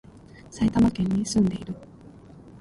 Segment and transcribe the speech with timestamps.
[0.49, 1.75] 埼玉県に、住んでいる